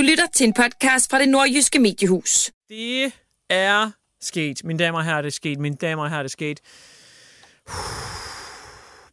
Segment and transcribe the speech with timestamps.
[0.00, 2.50] Du lytter til en podcast fra det nordjyske mediehus.
[2.68, 3.12] Det
[3.50, 4.64] er sket.
[4.64, 5.58] Mine damer og herrer, det er sket.
[5.58, 6.60] Mine damer og herrer, det er sket.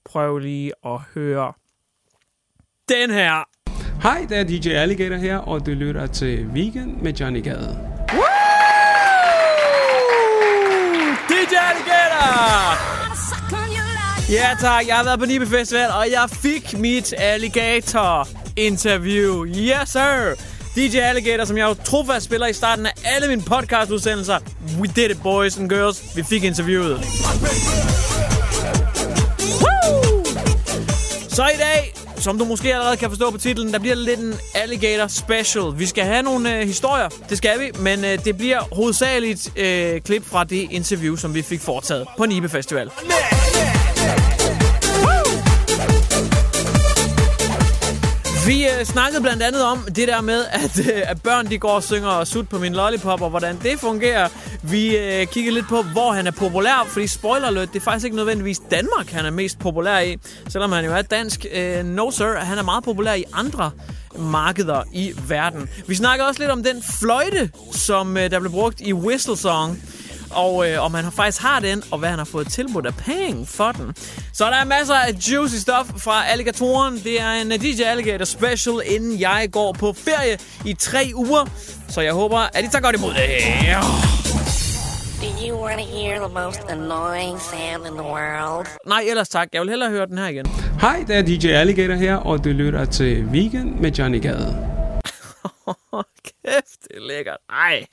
[0.06, 1.54] Prøv lige at høre
[2.90, 3.44] den her.
[4.02, 7.80] Hej, det er DJ Alligator her, og du lytter til Weekend med Johnny Gade.
[11.30, 12.78] DJ Alligator!
[14.32, 19.46] Ja tak, jeg har været på Nibe Festival, og jeg fik mit Alligator-interview.
[19.46, 20.57] Yes, sir!
[20.78, 24.38] DJ Alligator, som jeg jo trofast spiller i starten af alle mine podcast-udsendelser.
[24.80, 26.16] We did it, boys and girls.
[26.16, 26.98] Vi fik interviewet.
[29.62, 30.26] Woo!
[31.30, 34.34] Så i dag, som du måske allerede kan forstå på titlen, der bliver lidt en
[34.56, 35.64] Alligator Special.
[35.78, 40.02] Vi skal have nogle øh, historier, det skal vi, men øh, det bliver hovedsageligt øh,
[40.02, 42.90] klip fra det interview, som vi fik foretaget på Nibe Festival.
[48.48, 51.70] Vi øh, snakkede blandt andet om det der med, at, øh, at børn de går
[51.70, 54.30] og synger og sut på min lollipop, og hvordan det fungerer.
[54.64, 58.06] Vi øh, kiggede lidt på, hvor han er populær, fordi spoiler alert, det er faktisk
[58.06, 60.18] ikke nødvendigvis Danmark, han er mest populær i.
[60.50, 61.46] Selvom han jo er dansk.
[61.54, 63.72] Øh, no sir, han er meget populær i andre
[64.18, 65.70] markeder i verden.
[65.88, 69.84] Vi snakker også lidt om den fløjte, som øh, der blev brugt i Whistle Song
[70.32, 73.46] og øh, om han faktisk har den, og hvad han har fået tilbudt af penge
[73.46, 73.96] for den.
[74.34, 76.94] Så der er masser af juicy stuff fra Alligatoren.
[77.04, 81.46] Det er en DJ Alligator special, inden jeg går på ferie i tre uger.
[81.90, 83.20] Så jeg håber, at I tager godt imod det.
[85.22, 88.68] Do you want to hear the most annoying sound in the world?
[88.88, 89.48] Nej, ellers tak.
[89.54, 90.46] Jeg vil hellere høre den her igen.
[90.82, 94.58] Hej, det er DJ Alligator her, og du lytter til Weekend med Johnny Gade.
[96.28, 97.38] Kæft, det er lækkert.
[97.50, 97.86] Ej.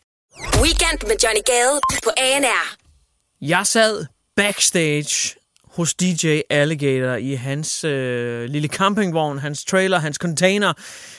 [0.43, 2.77] Weekend med Johnny Gade på ANR.
[3.41, 4.07] Jeg sad
[4.37, 5.37] backstage
[5.77, 10.73] hos DJ Alligator i hans øh, lille campingvogn, hans trailer, hans container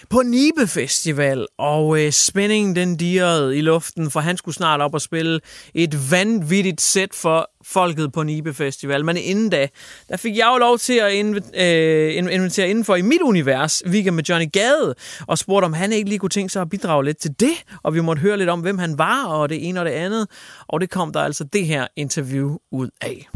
[0.09, 1.47] på Nibe Festival.
[1.57, 5.39] Og øh, spændingen den dirrede i luften, for han skulle snart op og spille
[5.73, 9.05] et vanvittigt sæt for folket på Nibe Festival.
[9.05, 9.67] Men inden da,
[10.09, 14.15] der fik jeg jo lov til at inv- øh, invitere indenfor i mit univers, Weekend
[14.15, 14.95] med Johnny Gade,
[15.27, 17.63] og spurgte, om han ikke lige kunne tænke sig at bidrage lidt til det.
[17.83, 20.27] Og vi måtte høre lidt om, hvem han var, og det ene og det andet.
[20.67, 23.27] Og det kom der altså det her interview ud af.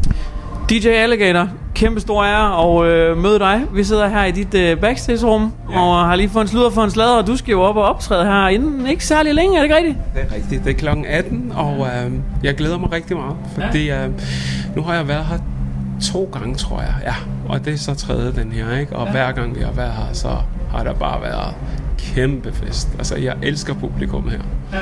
[0.70, 3.62] DJ Alligator, kæmpe stor ære og øh, møde dig.
[3.74, 5.80] Vi sidder her i dit øh, backstage-rum ja.
[5.80, 7.82] og har lige fået en sludder for en slader, og du skal jo op og
[7.82, 9.96] optræde her inden ikke særlig længe, er det ikke rigtigt?
[10.14, 10.64] Det er rigtigt.
[10.64, 14.08] Det er klokken 18, og øh, jeg glæder mig rigtig meget, fordi øh,
[14.76, 15.38] nu har jeg været her
[16.12, 16.94] to gange, tror jeg.
[17.04, 17.14] Ja,
[17.48, 18.96] og det er så tredje den her, ikke?
[18.96, 19.12] Og ja.
[19.12, 20.36] hver gang vi har været her, så
[20.70, 21.54] har der bare været
[21.98, 22.88] kæmpe fest.
[22.98, 24.40] Altså, jeg elsker publikum her.
[24.72, 24.78] Ja.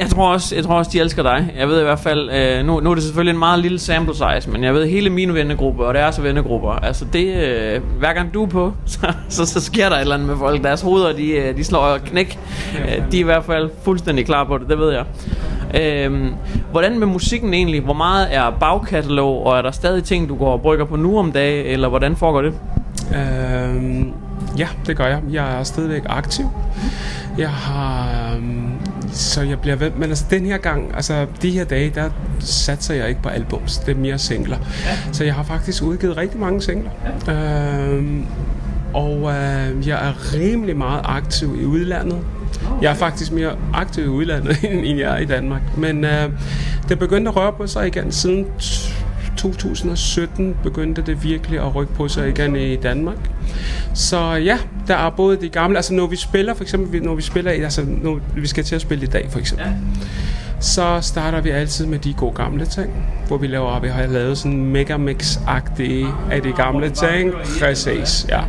[0.00, 1.52] Jeg tror, også, jeg tror også, de elsker dig.
[1.58, 4.14] Jeg ved i hvert fald, øh, nu, nu er det selvfølgelig en meget lille sample
[4.14, 8.34] size, men jeg ved, hele min vennegruppe, og deres vennegrupper, altså det, øh, hver gang
[8.34, 10.62] du er på, så, så, så sker der et eller andet med folk.
[10.62, 12.38] Deres hoveder, de, øh, de slår knæk.
[12.80, 15.04] Øh, de er i hvert fald fuldstændig klar på det, det ved jeg.
[15.80, 16.32] Øh,
[16.70, 17.80] hvordan med musikken egentlig?
[17.80, 21.18] Hvor meget er bagkatalog, og er der stadig ting, du går og brygger på nu
[21.18, 22.54] om dagen, eller hvordan foregår det?
[23.14, 24.06] Øh,
[24.58, 25.20] ja, det gør jeg.
[25.30, 26.44] Jeg er stadigvæk aktiv.
[27.38, 28.06] Jeg har...
[28.36, 32.10] Øh, så jeg bliver ved, men altså den her gang, altså de her dage, der
[32.40, 34.56] satser jeg ikke på albums, det er mere singler.
[34.84, 35.12] Ja.
[35.12, 36.90] Så jeg har faktisk udgivet rigtig mange singler.
[37.26, 37.32] Ja.
[37.34, 38.26] Øhm,
[38.94, 42.18] og øh, jeg er rimelig meget aktiv i udlandet.
[42.82, 44.56] Jeg er faktisk mere aktiv i udlandet,
[44.88, 45.62] end jeg er i Danmark.
[45.76, 46.30] Men øh,
[46.88, 48.46] det begyndte at røre på sig igen siden
[49.36, 53.31] 2017 begyndte det virkelig at rykke på sig igen i Danmark.
[53.94, 57.22] Så ja, der er både de gamle, altså når vi spiller, for eksempel når vi
[57.22, 59.66] spiller, altså når vi skal til at spille i dag for eksempel.
[59.66, 59.72] Ja.
[60.60, 62.90] så starter vi altid med de gode gamle ting,
[63.28, 67.32] hvor vi laver, vi har lavet sådan en megamix-agtige af de gamle ting.
[67.60, 68.40] Præcis, ja.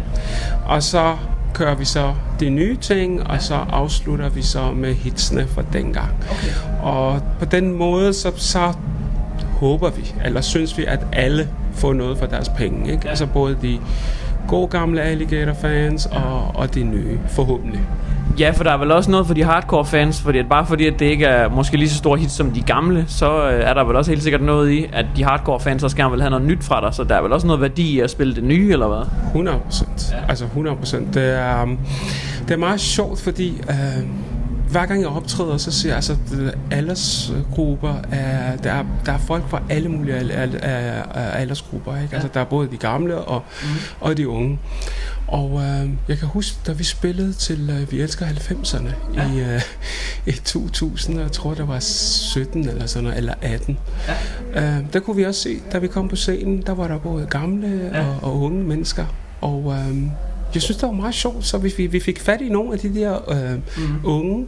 [0.65, 1.15] Og så
[1.53, 6.09] kører vi så de nye ting, og så afslutter vi så med hitsene fra dengang.
[6.31, 6.81] Okay.
[6.83, 8.73] Og på den måde, så, så
[9.59, 12.91] håber vi, eller synes vi, at alle får noget for deres penge.
[12.91, 13.09] Ikke?
[13.09, 13.79] Altså både de
[14.47, 17.81] gode gamle Alligator-fans og, og de nye, forhåbentlig.
[18.39, 20.87] Ja, for der er vel også noget for de hardcore fans, fordi at bare fordi
[20.87, 23.73] at det ikke er måske lige så stor hit som de gamle, så øh, er
[23.73, 26.29] der vel også helt sikkert noget i, at de hardcore fans også gerne vil have
[26.29, 28.43] noget nyt fra dig, så der er vel også noget værdi i at spille det
[28.43, 29.05] nye, eller hvad?
[29.27, 30.11] 100 procent.
[30.11, 30.17] Ja.
[30.29, 31.13] Altså 100 procent.
[31.13, 31.79] Det er, um,
[32.47, 34.03] det er meget sjovt, fordi uh,
[34.73, 36.17] hver gang jeg optræder, så ser jeg, altså,
[36.71, 40.15] aldersgrupper, er, der, er, der er folk fra alle mulige
[41.15, 42.01] aldersgrupper.
[42.01, 42.13] Ikke?
[42.13, 43.67] Altså, der er både de gamle og, mm.
[43.99, 44.59] og de unge.
[45.27, 49.31] Og øh, jeg kan huske, da vi spillede til øh, Vi elsker 90'erne ja.
[49.33, 49.61] i, øh,
[50.25, 53.77] i 2000, jeg tror det var 17 eller sådan noget, eller 18.
[54.55, 54.77] Ja.
[54.77, 57.25] Øh, der kunne vi også se, da vi kom på scenen, der var der både
[57.25, 58.07] gamle ja.
[58.07, 59.05] og, og unge mennesker.
[59.41, 59.97] Og øh,
[60.53, 62.95] jeg synes, det var meget sjovt, så vi, vi fik fat i nogle af de
[62.95, 64.05] der øh, mm.
[64.05, 64.47] unge,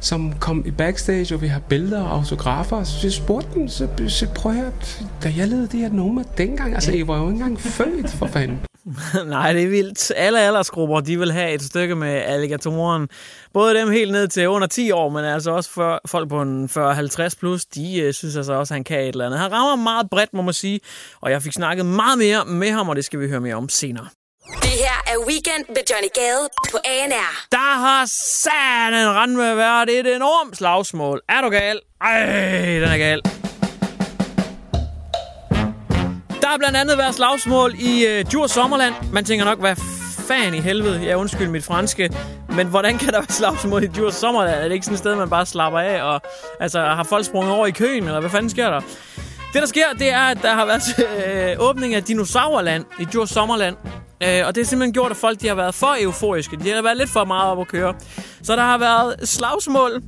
[0.00, 2.84] som kom i backstage, og vi har billeder og autografer.
[2.84, 6.74] Så jeg spurgte dem, så, så prøv at da jeg lavede det her nummer dengang,
[6.74, 8.58] altså I var jo ikke engang født for fanden.
[9.26, 10.12] Nej, det er vildt.
[10.16, 13.08] Alle aldersgrupper, de vil have et stykke med alligatoren.
[13.52, 16.64] Både dem helt ned til under 10 år, men altså også for folk på en
[16.64, 19.40] 40-50 plus, de uh, synes altså også, at han kan et eller andet.
[19.40, 20.80] Han rammer meget bredt, må man sige,
[21.20, 23.68] og jeg fik snakket meget mere med ham, og det skal vi høre mere om
[23.68, 24.06] senere.
[24.52, 27.46] Det her er Weekend med Johnny Gade på ANR.
[27.52, 28.06] Der har
[28.42, 31.20] satan rand med været et enormt slagsmål.
[31.28, 31.80] Er du gal?
[32.00, 32.26] Ej,
[32.80, 33.20] den er gal.
[36.40, 38.94] Der har blandt andet været slagsmål i øh, Djurs Sommerland.
[39.12, 39.76] Man tænker nok, hvad
[40.28, 41.06] fan i helvede?
[41.06, 42.10] Jeg undskyld mit franske.
[42.48, 44.56] Men hvordan kan der være slagsmål i Djurs Sommerland?
[44.60, 46.02] Er det ikke sådan et sted, man bare slapper af?
[46.02, 46.20] Og
[46.60, 48.80] altså, har folk sprunget over i køen, eller hvad fanden sker der?
[49.52, 50.82] Det, der sker, det er, at der har været
[51.26, 53.76] øh, åbning af Dinosaurland i Djurs Sommerland.
[54.24, 56.56] Øh, og det har simpelthen gjort, at folk de har været for euforiske.
[56.56, 57.94] De har været lidt for meget op at køre.
[58.42, 60.02] Så der har været slagsmål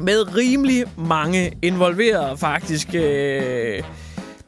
[0.00, 2.88] med rimelig mange involverede, faktisk.
[2.94, 3.82] Øh,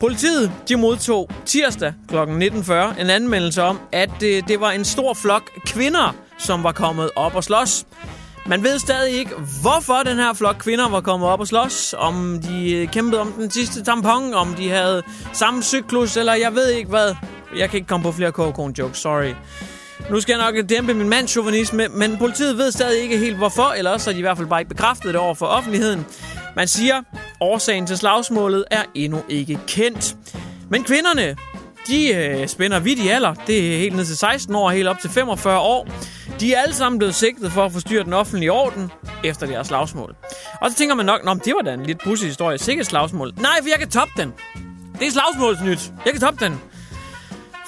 [0.01, 2.17] Politiet de modtog tirsdag kl.
[2.17, 7.11] 19.40 en anmeldelse om, at det, det var en stor flok kvinder, som var kommet
[7.17, 7.87] op og slås.
[8.47, 9.31] Man ved stadig ikke,
[9.63, 11.95] hvorfor den her flok kvinder var kommet op og slås.
[11.99, 15.03] Om de kæmpede om den sidste tampon, om de havde
[15.33, 17.15] samme cyklus, eller jeg ved ikke hvad.
[17.57, 19.35] Jeg kan ikke komme på flere kokon jokes, sorry.
[20.11, 23.73] Nu skal jeg nok dæmpe min mands chauvinisme, men politiet ved stadig ikke helt hvorfor,
[23.79, 26.07] eller også har de i hvert fald bare ikke bekræftet det over for offentligheden.
[26.57, 27.03] Man siger,
[27.41, 30.17] årsagen til slagsmålet er endnu ikke kendt.
[30.69, 31.37] Men kvinderne,
[31.87, 33.35] de øh, spænder vidt i alder.
[33.35, 35.89] Det er helt ned til 16 år og helt op til 45 år.
[36.41, 38.91] De er alle sammen blevet sigtet for at forstyrre den offentlige orden
[39.25, 40.15] efter deres slagsmål.
[40.61, 42.59] Og så tænker man nok, Nå, det var da en lidt pussy historie.
[42.59, 43.33] Sikkert slagsmål.
[43.37, 44.33] Nej, for jeg kan toppe den.
[44.99, 45.93] Det er slagsmålsnyt.
[46.05, 46.61] Jeg kan toppe den.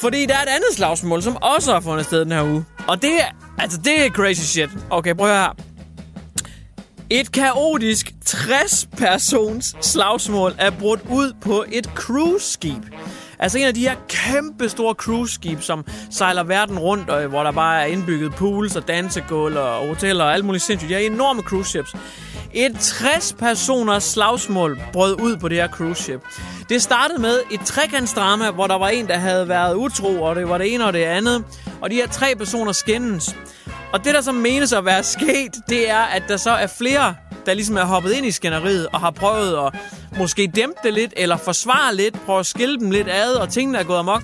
[0.03, 2.65] Fordi der er et andet slagsmål, som også har fundet sted den her uge.
[2.89, 3.27] Og det er,
[3.59, 4.71] altså, det er crazy shit.
[4.91, 5.53] Okay, prøv at høre her.
[7.11, 12.83] Et kaotisk 60-persons slagsmål er brudt ud på et cruise-skib.
[13.39, 17.53] Altså en af de her kæmpe store cruise-skib, som sejler verden rundt, og hvor der
[17.53, 20.89] bare er indbygget pools og dansegulv og hoteller og alt muligt sindssygt.
[20.91, 21.95] De her enorme cruise ships.
[22.55, 26.21] Et 60-personers slagsmål brød ud på det her cruise ship.
[26.69, 30.49] Det startede med et trekantsdrama, hvor der var en, der havde været utro, og det
[30.49, 31.45] var det ene og det andet.
[31.81, 33.37] Og de her tre personer skændes.
[33.93, 37.15] Og det, der så menes at være sket, det er, at der så er flere,
[37.47, 39.81] der ligesom er hoppet ind i skænderiet og har prøvet at
[40.19, 43.79] måske dæmpe det lidt, eller forsvare lidt, prøve at skille dem lidt ad, og tingene
[43.79, 44.23] er gået amok.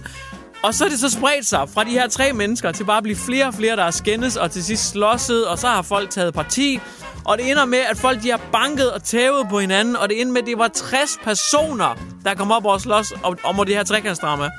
[0.63, 3.03] Og så er det så spredt sig fra de her tre mennesker til bare at
[3.03, 6.11] blive flere og flere, der er skændes, og til sidst slåsset, og så har folk
[6.11, 6.81] taget parti.
[7.29, 10.21] Og det ender med, at folk de har banket og tævet på hinanden, og det
[10.21, 11.95] ender med, at det var 60 personer,
[12.25, 14.51] der kom op og slås om, om det her trekantsdrama.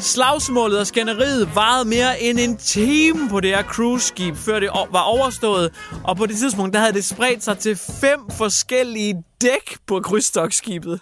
[0.00, 5.00] Slagsmålet og skænderiet varede mere end en time på det her cruise-skib, før det var
[5.00, 5.74] overstået.
[6.04, 11.00] Og på det tidspunkt, der havde det spredt sig til fem forskellige dæk på krydstogsskibet.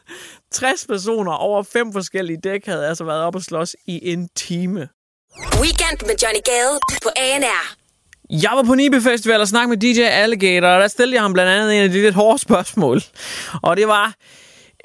[0.52, 4.88] 60 personer over fem forskellige dæk havde altså været op og slås i en time.
[5.60, 7.81] Weekend med Johnny Gade på ANR.
[8.32, 11.32] Jeg var på Nibe Festival og snakkede med DJ Alligator, og der stillede jeg ham
[11.32, 13.00] blandt andet en af de lidt hårde spørgsmål.
[13.62, 14.14] Og det var,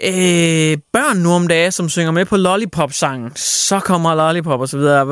[0.03, 4.77] øh, børn nu om dagen, som synger med på Lollipop-sangen, så kommer Lollipop og så
[4.77, 5.05] videre.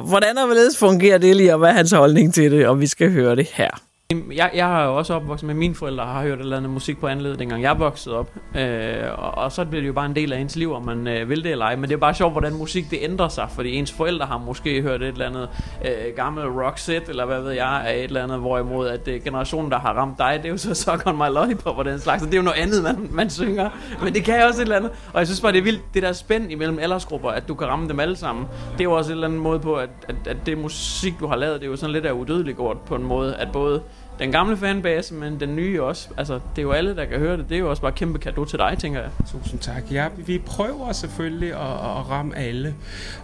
[0.00, 2.66] Hvordan og hvorledes fungerer det lige, og hvad er hans holdning til det?
[2.66, 3.85] Og vi skal høre det her.
[4.12, 7.06] Jeg, jeg har jo også opvokset med mine forældre har hørt eller andet musik på
[7.06, 8.30] anledet, dengang jeg voksede op.
[8.56, 11.06] Øh, og, og så bliver det jo bare en del af ens liv, om man
[11.08, 11.76] øh, vil det eller ej.
[11.76, 14.82] Men det er bare sjovt, hvordan musik det ændrer sig, fordi ens forældre har måske
[14.82, 15.48] hørt et eller andet
[15.84, 19.24] øh, gammel rock set, eller hvad ved jeg, af et eller andet, hvorimod at øh,
[19.24, 21.98] generationen, der har ramt dig, det er jo så Suck on my lollipop og den
[21.98, 22.22] slags.
[22.22, 23.70] Så det er jo noget andet, man, man synger.
[24.02, 24.90] Men det kan også et eller andet.
[25.12, 27.66] Og jeg synes bare, det er vildt, det der spænd imellem aldersgrupper, at du kan
[27.66, 28.46] ramme dem alle sammen.
[28.72, 31.26] Det er jo også et eller andet måde på, at, at, at det musik, du
[31.26, 33.82] har lavet, det er jo sådan lidt af udødeliggjort på en måde, at både
[34.18, 36.08] den gamle fanbase, men den nye også.
[36.16, 37.48] Altså, det er jo alle, der kan høre det.
[37.48, 39.10] Det er jo også bare kæmpe kado til dig, tænker jeg.
[39.32, 39.82] Tusind tak.
[39.92, 42.74] Ja, vi prøver selvfølgelig at, at ramme alle.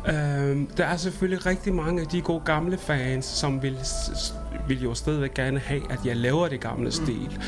[0.08, 3.78] Øhm, der er selvfølgelig rigtig mange af de gode gamle fans, som vil,
[4.68, 6.90] vil jo stadigvæk gerne have, at jeg laver det gamle mm.
[6.90, 7.38] stil.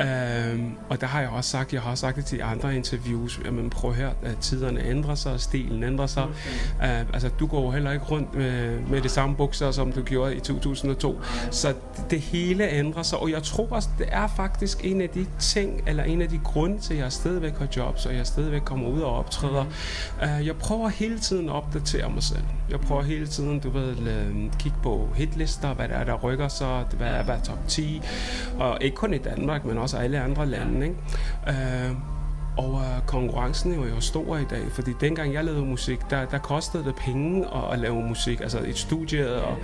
[0.00, 3.40] Øhm, og der har jeg også sagt, jeg har også sagt det til andre interviews,
[3.44, 6.22] jamen prøv at høre, at tiderne ændrer sig, stilen ændrer sig.
[6.22, 7.02] Okay.
[7.02, 10.36] Uh, altså, du går heller ikke rundt med, med de samme bukser, som du gjorde
[10.36, 11.20] i 2002.
[11.50, 15.08] Så det, det hele ændrer sig, og jeg tror også, det er faktisk en af
[15.08, 18.26] de ting, eller en af de grunde til, at jeg stadigvæk har jobs, og jeg
[18.26, 19.64] stadigvæk kommer ud og optræder.
[20.22, 22.44] Uh, jeg prøver hele tiden at opdatere mig selv.
[22.70, 23.96] Jeg prøver hele tiden, du ved,
[24.58, 28.02] kigge på hitlister, hvad der er, der rykker sig, hvad er, hvad er top 10,
[28.58, 30.86] og ikke kun i Danmark, men også alle andre lande.
[30.86, 30.96] Ikke?
[31.48, 31.96] Uh,
[32.56, 36.38] og uh, konkurrencen er jo stor i dag, fordi dengang jeg lavede musik, der, der
[36.38, 39.56] kostede det penge at, at lave musik, altså et studie, og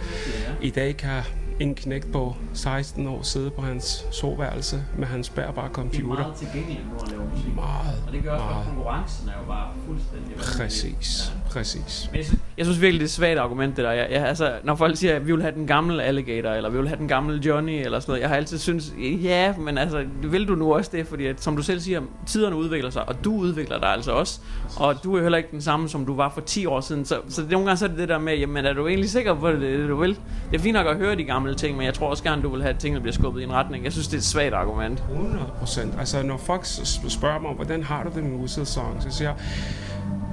[0.62, 1.22] i dag kan
[1.60, 6.14] en knæk på 16 år sidde på hans soværelse med hans bærbare computer.
[6.16, 7.54] Det er meget tilgængeligt nu at lave musik.
[7.54, 8.60] Meget, Og det gør også, meget.
[8.60, 11.37] at konkurrencen er jo bare fuldstændig Præcis, ja.
[11.50, 12.08] Præcis.
[12.10, 13.92] Men jeg synes, jeg synes virkelig, det er et svagt argument, det der.
[13.92, 16.78] Jeg, jeg, altså, når folk siger, at vi vil have den gamle alligator, eller vi
[16.78, 20.04] vil have den gamle Johnny, eller sådan noget, jeg har altid synes, ja, men altså,
[20.22, 21.06] vil du nu også det?
[21.06, 24.40] Fordi at, som du selv siger, tiderne udvikler sig, og du udvikler dig altså også.
[24.76, 27.04] Og du er heller ikke den samme, som du var for 10 år siden.
[27.04, 29.34] Så, så nogle gange så er det det der med, jamen er du egentlig sikker
[29.34, 30.18] på, at det er det, du vil?
[30.50, 32.48] Det er fint nok at høre de gamle ting, men jeg tror også gerne, du
[32.48, 33.84] vil have, at tingene bliver skubbet i en retning.
[33.84, 35.02] Jeg synes, det er et svagt argument.
[35.10, 35.94] 100 procent.
[35.98, 36.64] Altså, når folk
[37.08, 39.38] spørger mig, hvordan har du det med musiksangen, så siger jeg,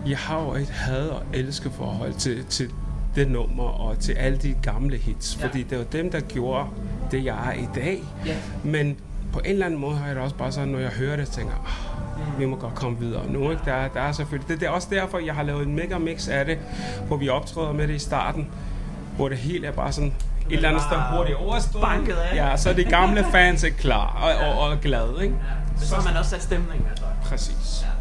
[0.06, 2.70] jeg har jo et had og elske forhold til, til
[3.16, 5.48] det nummer og til alle de gamle hits, ja.
[5.48, 6.68] fordi det var dem, der gjorde
[7.12, 8.04] det, jeg er i dag.
[8.26, 8.36] Ja.
[8.64, 8.98] Men
[9.34, 11.28] på en eller anden måde har jeg det også bare sådan, når jeg hører det,
[11.28, 13.52] tænker oh, vi må godt komme videre nu.
[13.52, 13.62] Ikke?
[13.66, 15.98] Der, er, der er selvfølgelig, det, det er også derfor, jeg har lavet en mega
[15.98, 16.58] mix af det,
[17.08, 18.48] hvor vi optræder med det i starten,
[19.16, 20.14] hvor det hele er bare sådan
[20.50, 21.82] et eller andet sted hurtigt overstået.
[21.82, 22.36] Banket af.
[22.36, 25.14] Ja, så de gamle fans er klar og, og, og glade.
[25.24, 25.36] Ikke?
[25.80, 25.86] Ja.
[25.86, 27.06] Så har man også sat stemning, altså.
[27.24, 27.84] Præcis.
[27.84, 27.95] Ja.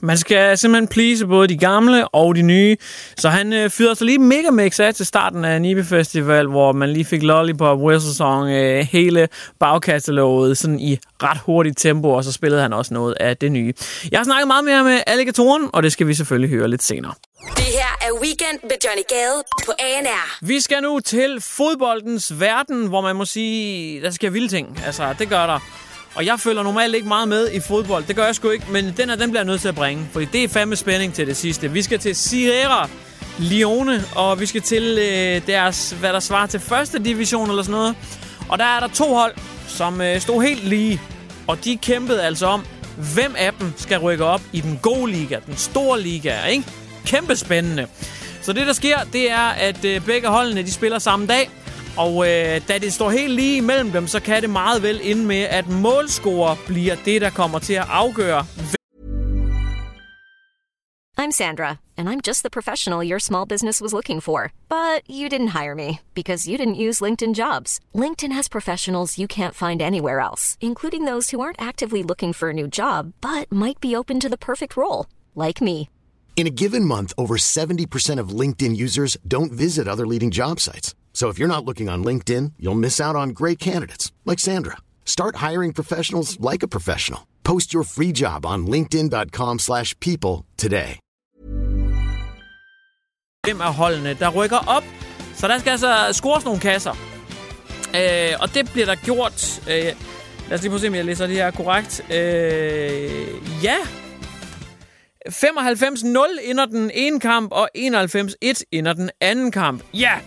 [0.00, 2.76] Man skal simpelthen please både de gamle og de nye.
[3.18, 6.72] Så han øh, fyrede sig lige mega mix af til starten af Nibe Festival, hvor
[6.72, 9.28] man lige fik Lollipop, Whistle Song, øh, hele
[9.60, 13.72] bagkataloget sådan i ret hurtigt tempo, og så spillede han også noget af det nye.
[14.10, 17.14] Jeg har snakket meget mere med Alligatoren, og det skal vi selvfølgelig høre lidt senere.
[17.56, 20.46] Det her er Weekend med Johnny Gade på ANR.
[20.46, 24.82] Vi skal nu til fodboldens verden, hvor man må sige, der sker vilde ting.
[24.86, 25.85] Altså, det gør der.
[26.16, 28.04] Og jeg følger normalt ikke meget med i fodbold.
[28.04, 30.08] Det gør jeg sgu ikke, men den her, den bliver jeg nødt til at bringe.
[30.12, 31.70] Fordi det er fandme spænding til det sidste.
[31.72, 32.88] Vi skal til Sierra
[33.38, 37.78] Leone, og vi skal til øh, deres, hvad der svarer til første division eller sådan
[37.78, 37.94] noget.
[38.48, 39.34] Og der er der to hold,
[39.68, 41.00] som øh, stod helt lige.
[41.46, 42.64] Og de kæmpede altså om,
[43.14, 46.64] hvem af dem skal rykke op i den gode liga, den store liga, ikke?
[47.06, 47.86] Kæmpe spændende.
[48.42, 51.50] Så det, der sker, det er, at øh, begge holdene, de spiller samme dag.
[51.98, 55.24] Og øh, da det står helt lige imellem dem, så kan det meget vel ende
[55.24, 58.46] med, at målscorer bliver det, der kommer til at afgøre.
[61.18, 64.52] I'm Sandra, and I'm just the professional your small business was looking for.
[64.68, 67.80] But you didn't hire me because you didn't use LinkedIn jobs.
[67.94, 72.50] LinkedIn has professionals you can't find anywhere else, including those who aren't actively looking for
[72.50, 75.88] a new job but might be open to the perfect role, like me.
[76.36, 80.94] In a given month, over 70% of LinkedIn users don't visit other leading job sites.
[81.16, 84.76] So if you're not looking on LinkedIn, you'll miss out on great candidates like Sandra.
[85.06, 87.26] Start hiring professionals like a professional.
[87.42, 90.98] Post your free job on linkedin.com/people today.
[93.46, 94.84] Hvem er holdene, der rykker op.
[95.34, 96.94] Så der skal altså scores nogle kasser.
[97.96, 99.60] Øh, og det bliver der gjort.
[99.68, 99.84] Øh,
[100.48, 102.00] lad os lige prøve at se, om jeg læser det her korrekt.
[102.10, 103.76] Øh, ja.
[105.28, 109.82] 95-0 inder den ene kamp, og 91-1 inder den anden kamp.
[109.94, 110.18] Ja!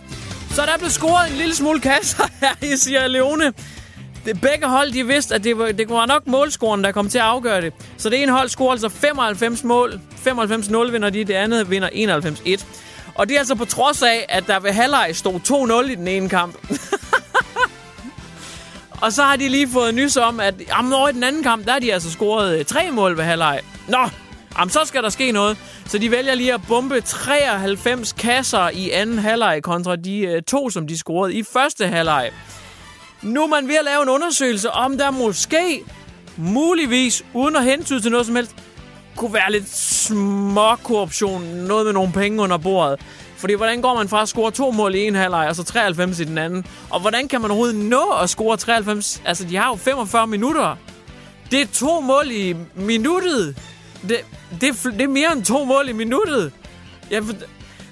[0.60, 3.52] Så der blev scoret en lille smule kasser her i Sierra Leone.
[4.24, 7.18] Det, begge hold, de vidste, at det var, det var nok målscoren, der kom til
[7.18, 7.72] at afgøre det.
[7.96, 10.00] Så det ene hold scorer altså 95 mål.
[10.26, 11.88] 95-0 vinder de, det andet vinder
[12.58, 12.64] 91-1.
[13.14, 16.08] Og det er altså på trods af, at der ved halvleg stod 2-0 i den
[16.08, 16.56] ene kamp.
[19.02, 21.66] og så har de lige fået nys om, at jamen, over i den anden kamp,
[21.66, 23.60] der har de altså scoret øh, tre mål ved halvleg.
[23.88, 24.08] Nå,
[24.60, 25.58] jamen, så skal der ske noget.
[25.86, 30.70] Så de vælger lige at bombe 93 kasser i anden halvleg kontra de øh, to,
[30.70, 32.30] som de scorede i første halvleg.
[33.22, 35.82] Nu er man ved at lave en undersøgelse, om der måske,
[36.36, 38.56] muligvis, uden at hentyde til noget som helst,
[39.16, 43.00] kunne være lidt små korruption, noget med nogle penge under bordet.
[43.36, 46.20] Fordi hvordan går man fra at score to mål i en halvleg, og så 93
[46.20, 46.66] i den anden?
[46.90, 49.22] Og hvordan kan man overhovedet nå at score 93?
[49.24, 50.76] Altså, de har jo 45 minutter.
[51.50, 53.56] Det er to mål i minuttet.
[54.08, 54.16] Det,
[54.60, 56.52] det, er, det er mere end to mål i minuttet.
[57.08, 57.34] For,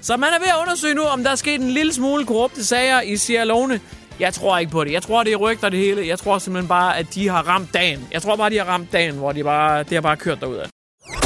[0.01, 2.65] så man er ved at undersøge nu, om der er sket en lille smule korrupte
[2.65, 3.79] sager i Sierra Leone.
[4.19, 4.91] Jeg tror ikke på det.
[4.91, 6.07] Jeg tror, det er rygter det hele.
[6.07, 8.07] Jeg tror simpelthen bare, at de har ramt dagen.
[8.11, 10.55] Jeg tror bare, de har ramt dagen, hvor de bare, det har bare kørt derud
[10.55, 10.69] af.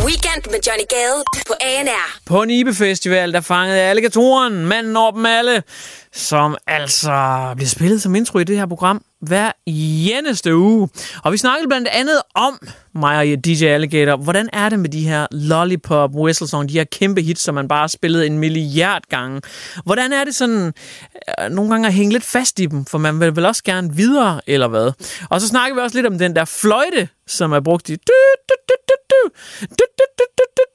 [0.05, 2.19] Weekend med Johnny Gade på ANR.
[2.25, 5.63] På Nibe Festival, der fangede alligatoren, manden over dem alle,
[6.13, 10.89] som altså bliver spillet som intro i det her program hver eneste uge.
[11.23, 15.07] Og vi snakkede blandt andet om, mig og DJ Alligator, hvordan er det med de
[15.07, 19.03] her Lollipop Whistle Song, de her kæmpe hits, som man bare har spillet en milliard
[19.09, 19.41] gange.
[19.85, 20.73] Hvordan er det sådan,
[21.39, 23.95] øh, nogle gange at hænge lidt fast i dem, for man vil vel også gerne
[23.95, 24.91] videre, eller hvad?
[25.29, 27.97] Og så snakker vi også lidt om den der fløjte, som er brugt i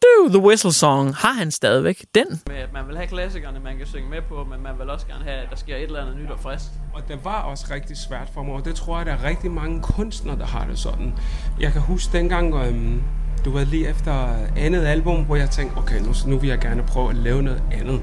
[0.02, 2.04] du, The Whistle Song har han stadigvæk.
[2.14, 2.26] Den.
[2.46, 5.06] Med, at man vil have klassikerne, man kan synge med på, men man vil også
[5.06, 6.64] gerne have, at der sker et eller andet nyt og frisk.
[6.94, 9.50] Og det var også rigtig svært for mig, og det tror jeg, der er rigtig
[9.50, 11.14] mange kunstnere, der har det sådan.
[11.60, 13.02] Jeg kan huske dengang, øhm,
[13.44, 16.82] du var lige efter andet album, hvor jeg tænkte, okay, nu, nu vil jeg gerne
[16.82, 18.00] prøve at lave noget andet.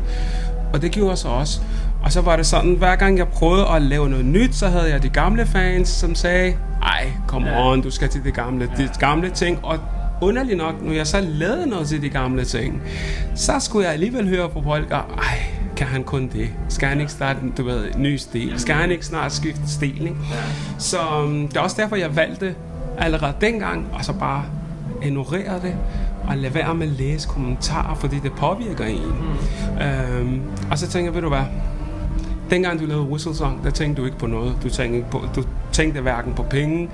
[0.73, 1.61] Og det gjorde så også.
[2.03, 4.89] Og så var det sådan, hver gang jeg prøvede at lave noget nyt, så havde
[4.89, 8.83] jeg de gamle fans, som sagde, ej, come on, du skal til det gamle, ja.
[8.83, 9.65] det gamle ting.
[9.65, 9.79] Og
[10.21, 12.81] underligt nok, når jeg så lavede noget til de gamle ting,
[13.35, 15.39] så skulle jeg alligevel høre på folk, og ej,
[15.77, 16.49] kan han kun det?
[16.69, 18.53] Skal han ikke starte du ved, ny stil?
[18.59, 20.01] Skal han ikke snart skifte stil?
[20.01, 20.15] Ikke?
[20.77, 22.55] Så um, det er også derfor, jeg valgte
[22.97, 24.45] allerede dengang, og så bare
[25.03, 25.75] ignorere det,
[26.27, 29.01] og lade være med at læse kommentarer, fordi det påvirker en.
[29.05, 29.81] Mm.
[29.81, 30.41] Øhm,
[30.71, 31.43] og så tænker jeg, ved du hvad,
[32.49, 34.55] dengang du lavede Whistle Song, der tænkte du ikke på noget.
[34.63, 35.43] Du tænkte, ikke på, du
[35.75, 36.89] tænkte hverken på penge,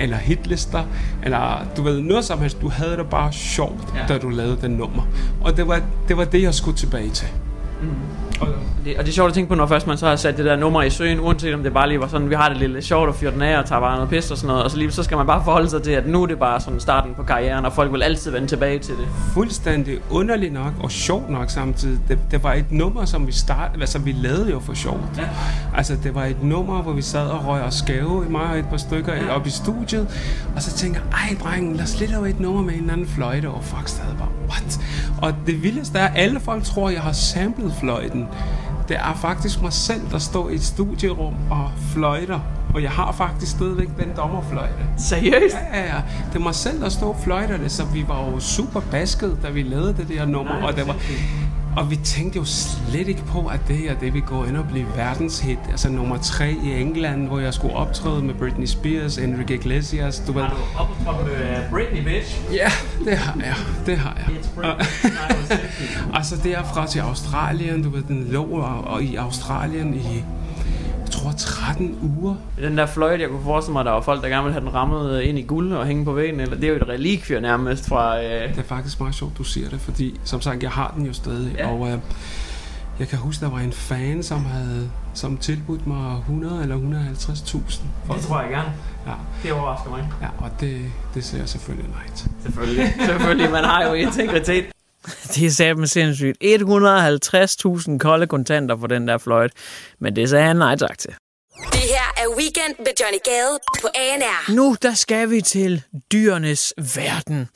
[0.00, 0.84] eller hitlister,
[1.22, 2.60] eller du ved, noget som helst.
[2.60, 4.14] Du havde det bare sjovt, ja.
[4.14, 5.02] da du lavede den nummer.
[5.40, 7.28] Og det var, det var det, jeg skulle tilbage til.
[7.82, 7.88] Mm.
[8.84, 10.44] Det, og det er sjovt at tænke på, når først man så har sat det
[10.44, 12.84] der nummer i søen, uanset om det bare lige var sådan, vi har det lidt
[12.84, 14.76] sjovt og fyrer den af og tager bare noget pis og sådan noget, og så
[14.76, 17.14] lige så skal man bare forholde sig til, at nu er det bare sådan starten
[17.14, 19.08] på karrieren, og folk vil altid vende tilbage til det.
[19.34, 21.98] Fuldstændig underligt nok og sjovt nok samtidig.
[22.08, 25.00] Det, det var et nummer, som vi startede, altså vi lavede jo for sjovt.
[25.18, 25.22] Ja.
[25.76, 28.58] Altså det var et nummer, hvor vi sad og røg og skæve i mig og
[28.58, 29.34] et par stykker ja.
[29.34, 30.08] op i studiet,
[30.56, 32.92] og så tænker jeg, ej drengen, lad os lidt lave et nummer med en eller
[32.92, 34.80] anden fløjte, og fuck stadig bare, what?
[35.22, 38.28] Og det vildeste er, at alle folk tror, jeg har samlet fløjten.
[38.88, 42.40] Det er faktisk mig selv, der står i et studierum og fløjter.
[42.74, 44.74] Og jeg har faktisk stadigvæk den dommerfløjte.
[44.98, 45.56] Seriøst?
[45.72, 46.02] Ja, ja, ja.
[46.32, 49.38] Det er mig selv, der står og fløjter det, så vi var jo super basket,
[49.42, 50.52] da vi lavede det der nummer.
[50.52, 50.96] Nej, og det var,
[51.76, 54.64] og vi tænkte jo slet ikke på, at det her, det vil gå ind og
[54.68, 55.58] blive verdenshit.
[55.70, 60.22] Altså nummer tre i England, hvor jeg skulle optræde med Britney Spears, Enrique Iglesias.
[60.26, 60.42] Du ved.
[60.42, 62.40] Har du optrådt med Britney, bitch?
[62.52, 62.68] Ja,
[63.04, 63.54] det har jeg.
[63.86, 64.76] Det har jeg.
[66.18, 68.44] altså derfra til Australien, du ved, den lå
[68.86, 70.24] og i Australien i
[71.24, 72.34] tror 13 uger.
[72.58, 74.74] Den der fløjte, jeg kunne forestille mig, der var folk, der gerne ville have den
[74.74, 77.88] rammet ind i guld og hænge på væggen, eller det er jo et relikvier nærmest
[77.88, 78.22] fra...
[78.22, 78.48] Øh...
[78.48, 81.12] Det er faktisk meget sjovt, du siger det, fordi som sagt, jeg har den jo
[81.12, 81.68] stadig, ja.
[81.68, 81.98] og øh,
[82.98, 88.12] jeg kan huske, der var en fan, som havde som tilbudt mig 100 eller 150.000.
[88.14, 88.72] Det tror jeg gerne.
[89.06, 89.12] Ja.
[89.42, 90.08] Det overrasker mig.
[90.22, 90.80] Ja, og det,
[91.14, 92.30] det ser jeg selvfølgelig nej til.
[92.42, 92.94] Selvfølgelig.
[93.06, 94.64] selvfølgelig, man har jo integritet.
[95.34, 96.36] Det er sammen sindssygt.
[96.44, 99.52] 150.000 kolde kontanter for den der fløjt.
[100.00, 101.14] Men det sagde han nej tak til.
[101.72, 104.52] Det her er Weekend med Johnny Gade på ANR.
[104.52, 107.48] Nu der skal vi til dyrenes verden.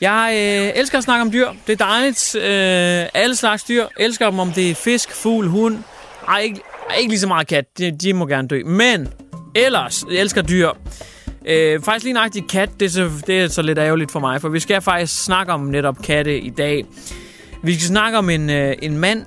[0.00, 1.48] Jeg øh, elsker at snakke om dyr.
[1.66, 2.34] Det er dejligt.
[2.34, 3.86] Øh, alle slags dyr.
[3.98, 5.78] Elsker dem, om det er fisk, fugl, hund.
[6.28, 6.60] Ej, ikke,
[6.98, 7.78] ikke lige så meget kat.
[7.78, 8.64] De, de må gerne dø.
[8.64, 9.08] Men
[9.54, 10.70] ellers, jeg elsker dyr.
[11.48, 14.40] Øh, faktisk lige nøjagtigt kat, det er, så, det er så lidt ærgerligt for mig,
[14.40, 16.84] for vi skal faktisk snakke om netop katte i dag.
[17.62, 19.24] Vi skal snakke om en, øh, en mand,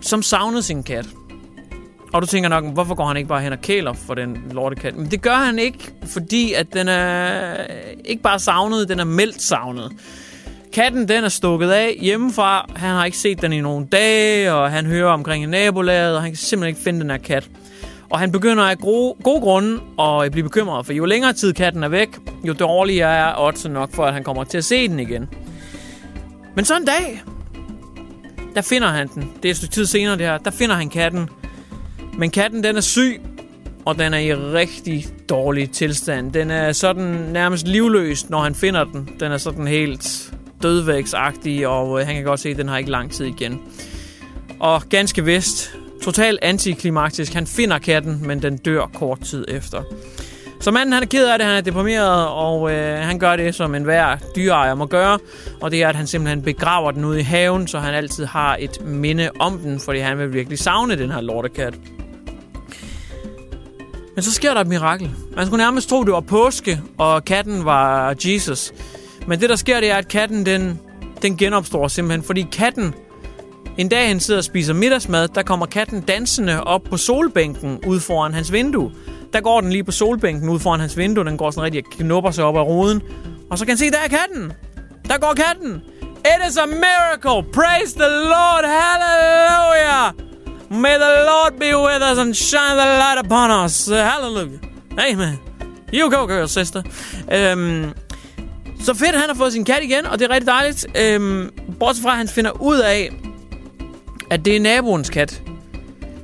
[0.00, 1.06] som savnede sin kat.
[2.12, 4.96] Og du tænker nok, hvorfor går han ikke bare hen og kæler for den lortekat?
[4.96, 7.56] Men det gør han ikke, fordi at den er
[8.04, 9.92] ikke bare savnet, den er meldt savnet.
[10.72, 12.70] Katten, den er stukket af hjemmefra.
[12.76, 16.22] Han har ikke set den i nogle dage, og han hører omkring i nabolaget, og
[16.22, 17.48] han kan simpelthen ikke finde den her kat.
[18.14, 21.52] Og han begynder af gode, gode grunde at øh, blive bekymret, for jo længere tid
[21.52, 22.08] katten er væk,
[22.44, 25.28] jo dårligere er oddsen nok for, at han kommer til at se den igen.
[26.56, 27.22] Men så en dag,
[28.54, 29.32] der finder han den.
[29.42, 30.38] Det er et stykke tid senere det her.
[30.38, 31.28] Der finder han katten.
[32.18, 33.20] Men katten, den er syg,
[33.84, 36.32] og den er i rigtig dårlig tilstand.
[36.32, 39.08] Den er sådan nærmest livløs, når han finder den.
[39.20, 42.90] Den er sådan helt dødvægsagtig, og øh, han kan godt se, at den har ikke
[42.90, 43.60] lang tid igen.
[44.60, 47.34] Og ganske vist, totalt antiklimaktisk.
[47.34, 49.82] Han finder katten, men den dør kort tid efter.
[50.60, 53.54] Så manden han er ked af det, han er deprimeret, og øh, han gør det,
[53.54, 55.18] som enhver dyreejer må gøre.
[55.60, 58.56] Og det er, at han simpelthen begraver den ude i haven, så han altid har
[58.60, 61.74] et minde om den, fordi han vil virkelig savne den her lortekat.
[64.14, 65.10] Men så sker der et mirakel.
[65.36, 68.72] Man skulle nærmest tro, det var påske, og katten var Jesus.
[69.26, 70.80] Men det, der sker, det er, at katten, den,
[71.22, 72.22] den genopstår simpelthen.
[72.22, 72.94] Fordi katten,
[73.78, 78.00] en dag han sidder og spiser middagsmad, der kommer katten dansende op på solbænken ud
[78.00, 78.92] foran hans vindue.
[79.32, 81.24] Der går den lige på solbænken ud foran hans vindue.
[81.24, 83.02] Den går sådan rigtig og knupper sig op af ruden.
[83.50, 84.52] Og så kan han se, der er katten.
[85.08, 85.82] Der går katten.
[86.02, 87.52] It is a miracle.
[87.52, 88.64] Praise the Lord.
[88.64, 90.12] Hallelujah.
[90.70, 93.88] May the Lord be with us and shine the light upon us.
[93.88, 94.58] Hallelujah.
[95.12, 95.38] Amen.
[95.94, 96.82] You go, girl, sister.
[97.32, 97.92] Øhm,
[98.84, 100.86] så fedt, han har fået sin kat igen, og det er rigtig dejligt.
[101.00, 103.10] Øhm, bortset fra, at han finder ud af,
[104.34, 105.42] at det er naboens kat.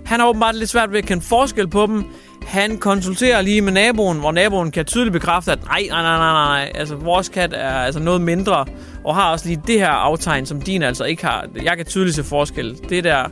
[0.07, 2.05] Han har åbenbart lidt svært ved at kende forskel på dem.
[2.46, 6.33] Han konsulterer lige med naboen, hvor naboen kan tydeligt bekræfte, at nej, nej, nej, nej,
[6.33, 8.66] nej, altså vores kat er altså noget mindre,
[9.05, 11.46] og har også lige det her aftegn, som din altså ikke har.
[11.62, 12.79] Jeg kan tydeligt se forskel.
[12.88, 13.25] Det der,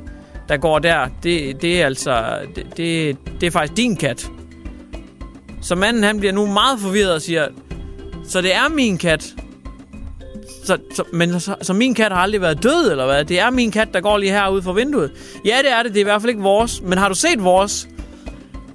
[0.48, 4.30] der går der, det, det er altså, det, det, det er faktisk din kat.
[5.62, 7.46] Så manden han bliver nu meget forvirret og siger,
[8.24, 9.34] så det er min kat.
[10.68, 13.24] Så, så, men så, så min kat har aldrig været død, eller hvad?
[13.24, 15.10] Det er min kat, der går lige herude for vinduet.
[15.44, 15.92] Ja, det er det.
[15.92, 16.82] Det er i hvert fald ikke vores.
[16.82, 17.88] Men har du set vores?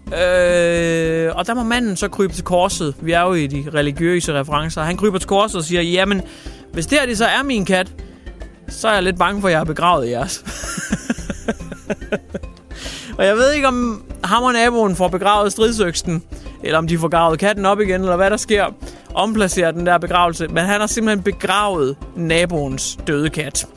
[0.07, 2.95] Øh, og der må manden så krybe til korset.
[3.01, 4.81] Vi er jo i de religiøse referencer.
[4.81, 6.21] Han kryber til korset og siger, jamen,
[6.71, 7.93] hvis det her det så er min kat,
[8.67, 10.43] så er jeg lidt bange for, at jeg har begravet jeres.
[13.17, 16.23] og jeg ved ikke, om ham og naboen får begravet stridsøksten,
[16.63, 18.65] eller om de får gravet katten op igen, eller hvad der sker.
[19.15, 20.47] Omplacerer den der begravelse.
[20.47, 23.67] Men han har simpelthen begravet naboens døde kat.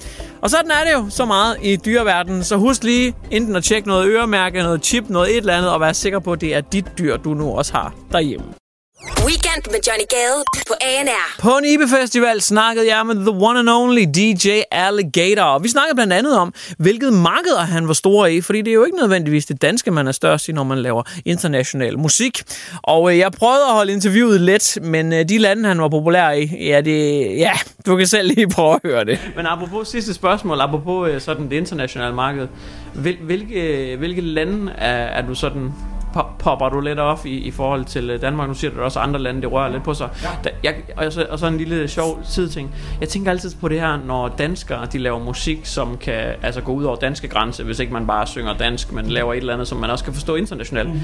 [0.43, 3.89] Og sådan er det jo så meget i dyreverdenen, så husk lige enten at tjekke
[3.89, 6.61] noget øremærke, noget chip, noget et eller andet, og være sikker på, at det er
[6.61, 8.66] dit dyr, du nu også har derhjemme.
[9.01, 11.41] Weekend med Johnny Gade på ANR.
[11.41, 15.43] På Nibe Festival snakkede jeg med the one and only DJ Alligator.
[15.43, 18.75] Og vi snakkede blandt andet om, hvilket markeder han var stor i, fordi det er
[18.75, 22.43] jo ikke nødvendigvis det danske, man er størst i, når man laver international musik.
[22.83, 26.31] Og øh, jeg prøvede at holde interviewet let, men øh, de lande, han var populær
[26.31, 27.53] i, ja, det, ja,
[27.87, 29.19] du kan selv lige prøve at høre det.
[29.37, 32.49] Men apropos sidste spørgsmål, apropos øh, sådan det internationale marked,
[32.95, 35.73] hvil, hvilke, hvilke lande er, er du sådan
[36.17, 38.49] pop- popper du lidt op i, i forhold til øh, Danmark.
[38.49, 40.09] Nu siger du også andre lande, det rører lidt på sig.
[40.23, 40.29] Ja.
[40.45, 42.75] Da, jeg, og, så, og så en lille sjov sideting.
[43.01, 46.73] Jeg tænker altid på det her, når danskere de laver musik, som kan altså, gå
[46.73, 49.69] ud over danske grænser, hvis ikke man bare synger dansk, men laver et eller andet,
[49.69, 50.89] som man også kan forstå internationalt.
[50.89, 51.01] Mm.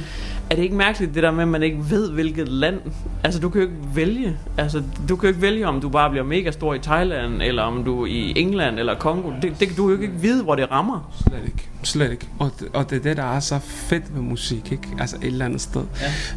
[0.50, 2.80] Er det ikke mærkeligt, det der med, at man ikke ved, hvilket land?
[3.24, 4.36] Altså, du kan jo ikke vælge.
[4.58, 7.62] Altså, du kan jo ikke vælge, om du bare bliver mega stor i Thailand, eller
[7.62, 9.30] om du er i England eller Kongo.
[9.42, 11.12] Det, det kan du jo ikke vide, hvor det rammer.
[11.26, 11.71] Slet ikke.
[11.82, 12.28] Slet ikke.
[12.38, 14.88] Og, det- og det er det, der er så fedt ved musik, ikke?
[14.98, 15.82] Altså et eller andet sted.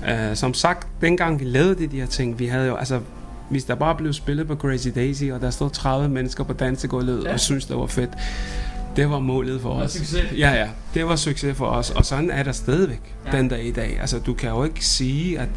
[0.06, 0.30] Ja.
[0.32, 3.00] Uh, som sagt, dengang vi lavede de, de her ting, vi havde jo, altså
[3.50, 7.24] hvis der bare blev spillet på Crazy Daisy, og der stod 30 mennesker på dansegulvet
[7.24, 7.34] ja.
[7.34, 8.10] og syntes, det var fedt,
[8.96, 9.92] det var målet for os.
[9.92, 10.24] succes.
[10.38, 10.68] Ja, ja.
[10.94, 13.38] Det var succes for os, og sådan er der stadigvæk ja.
[13.38, 13.98] den dag i dag.
[14.02, 15.50] Altså, du kan jo ikke sige, at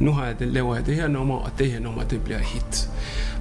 [0.00, 2.90] nu har jeg, laver jeg det her nummer, og det her nummer, det bliver hit.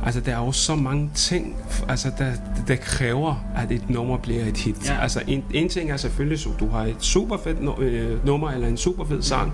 [0.05, 1.55] Altså, der er jo så mange ting,
[1.89, 2.31] altså, der,
[2.67, 4.89] der kræver, at et nummer bliver et hit.
[4.89, 5.01] Ja.
[5.01, 8.67] Altså, en, en ting er selvfølgelig, så du har et super fedt øh, nummer, eller
[8.67, 9.53] en super fed sang.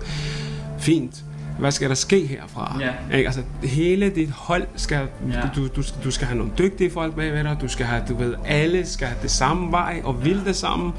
[0.79, 1.23] Fint.
[1.59, 2.77] Hvad skal der ske herfra?
[2.79, 3.17] Ja.
[3.17, 3.27] Ikke?
[3.27, 5.41] Altså, hele dit hold skal, Ja.
[5.55, 8.15] du, du, du skal have nogle dygtige folk med ved dig, du skal have, du
[8.15, 10.93] ved, alle skal have det samme vej og vil det samme.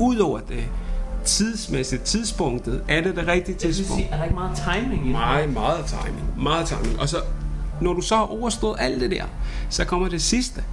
[0.00, 0.64] Udover det,
[1.24, 4.02] tidsmæssigt tidspunktet, er det det rigtige tidspunkt?
[4.02, 5.12] sige, er der ikke meget timing i det?
[5.12, 6.42] Meget, meget timing.
[6.42, 7.00] Meget timing.
[7.00, 7.16] Og så,
[7.80, 9.24] når du så har overstået alt det der,
[9.70, 10.64] så kommer det sidste.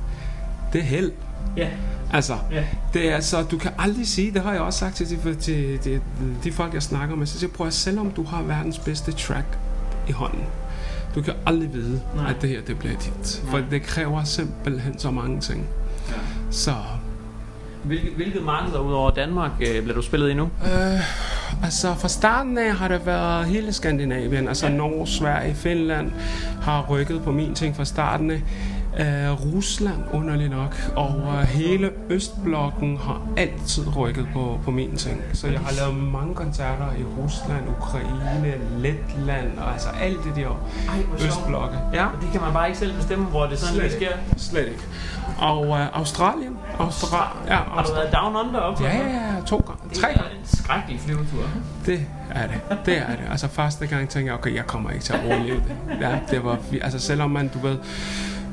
[0.73, 1.11] Det er held.
[1.57, 1.67] Ja.
[2.13, 2.63] Altså, Ja.
[2.93, 5.79] det er så, du kan aldrig sige, det har jeg også sagt til de, til,
[5.79, 6.01] til
[6.43, 9.11] de folk, jeg snakker med, så siger jeg, prøv at selvom du har verdens bedste
[9.11, 9.45] track
[10.07, 10.43] i hånden,
[11.15, 12.23] du kan aldrig vide, Nej.
[12.23, 12.33] Nej.
[12.35, 13.43] at det her det bliver et hit.
[13.47, 15.65] For det kræver simpelthen så mange ting.
[16.09, 16.13] Ja.
[16.51, 16.73] Så,
[17.83, 20.43] Hvilket, hvilket marked udover Danmark øh, bliver du spillet i nu?
[20.43, 20.99] øh,
[21.63, 24.73] altså fra starten af har det været hele Skandinavien, altså ja.
[24.73, 26.11] Norge, Sverige, Finland
[26.61, 28.41] har rykket på min ting fra starten af.
[28.93, 35.21] Uh, Rusland underligt nok, og uh, hele Østblokken har altid rykket på, på min ting.
[35.33, 40.47] Så jeg har lavet mange koncerter i Rusland, Ukraine, Letland, og altså alt det der
[40.89, 41.25] Ej.
[41.27, 41.77] Østblokke.
[41.93, 44.17] Ja, Det kan man bare ikke selv bestemme, hvor det sådan lige slet sker.
[44.37, 44.83] Slet ikke.
[45.37, 46.57] Og uh, Australien.
[46.79, 48.81] Austra- ja, Har du været down under op?
[48.81, 49.81] Ja, ja, ja, to gange.
[49.89, 50.31] Det Tre er gange.
[50.39, 51.43] en skrækkelig flyvetur.
[51.85, 52.55] Det er det.
[52.85, 53.19] Det er det.
[53.31, 55.75] Altså første gang tænkte jeg, okay, jeg kommer ikke til at overleve det.
[56.01, 57.77] Ja, det var, altså selvom man, du ved,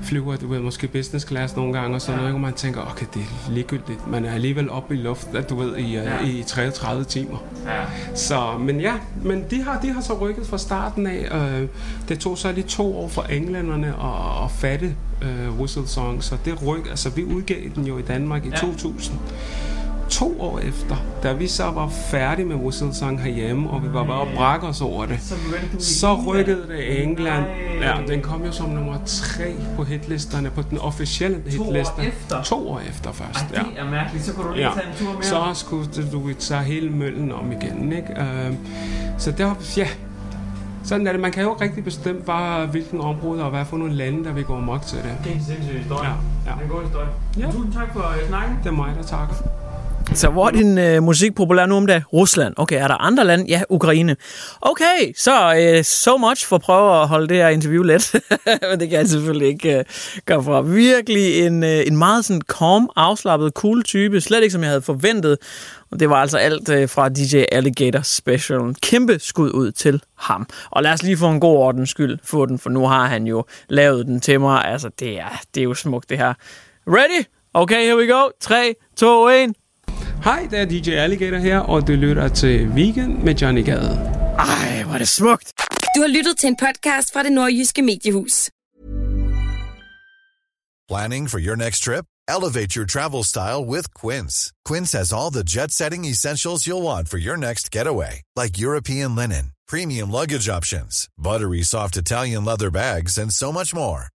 [0.06, 3.06] flyver, du ved, måske business class nogle gange og sådan noget, og man tænker, okay,
[3.14, 4.10] det er ligegyldigt.
[4.10, 6.24] Man er alligevel oppe i luften, du ved, i, ja.
[6.24, 7.38] i 33 timer.
[7.66, 7.82] Ja.
[8.14, 11.28] Så, men ja, men de har, de har så rykket fra starten af.
[11.32, 11.68] Øh,
[12.08, 16.36] det tog så lige to år for englænderne at, at fatte øh, Whistle Song, så
[16.44, 18.56] det ryk, altså vi udgav den jo i Danmark i ja.
[18.56, 19.18] 2000
[20.10, 24.04] to år efter, da vi så var færdige med Whistle Song herhjemme, og vi var
[24.04, 25.36] bare og brække os over det,
[25.78, 27.44] så rykkede det England.
[27.80, 31.62] Ja, den kom jo som nummer tre på hitlisterne, på den officielle hitliste.
[31.62, 32.42] To år efter?
[32.42, 34.24] To år efter først, Ej, det er mærkeligt.
[34.24, 34.72] Så kunne du lige ja.
[34.74, 35.22] tage en tur mere.
[35.22, 38.08] Så skulle du tage hele møllen om igen, ikke?
[38.20, 38.54] Uh,
[39.18, 39.88] så der, ja,
[40.84, 41.20] sådan er det.
[41.20, 44.32] Man kan jo ikke rigtig bestemme bare, hvilken område og hvad for nogle lande, der
[44.32, 45.14] vil gå amok til det.
[45.24, 46.08] Det er en sindssyg historie.
[46.08, 46.14] Ja,
[46.46, 46.50] ja.
[46.50, 47.08] Det er en god historie.
[47.38, 47.46] Ja.
[47.50, 48.56] Tusind tak for uh, snakken.
[48.62, 49.34] Det er mig, der takker.
[50.14, 52.02] Så hvor er din øh, musik populær nu om dagen?
[52.12, 52.54] Rusland.
[52.56, 53.44] Okay, er der andre lande?
[53.48, 54.16] Ja, Ukraine.
[54.60, 58.14] Okay, så øh, so much for at prøve at holde det her interview let.
[58.70, 59.84] Men det kan jeg selvfølgelig ikke øh,
[60.26, 60.60] gøre fra.
[60.60, 64.20] Virkelig en, øh, en meget sådan calm, afslappet, cool type.
[64.20, 65.38] Slet ikke som jeg havde forventet.
[65.90, 68.74] Og det var altså alt øh, fra DJ Alligator Special.
[68.82, 70.46] Kæmpe skud ud til ham.
[70.70, 73.26] Og lad os lige for en god ordens skyld få den, for nu har han
[73.26, 74.64] jo lavet den til mig.
[74.64, 76.34] Altså, det er, det er jo smukt det her.
[76.86, 77.24] Ready?
[77.54, 78.28] Okay, here we go.
[78.40, 79.54] 3, 2, 1.
[80.24, 83.90] Hej, det er DJ Alligator her, og du lytter til Weekend med Johnny Gade.
[84.38, 85.52] Ej, hvor er det smukt.
[85.96, 88.50] Du har lyttet til en podcast fra det nordjyske mediehus.
[90.88, 92.04] Planning for your next trip?
[92.28, 94.52] Elevate your travel style with Quince.
[94.68, 99.14] Quince has all the jet setting essentials you'll want for your next getaway, like European
[99.16, 104.02] linen, premium luggage options, buttery soft Italian leather bags, and so much more.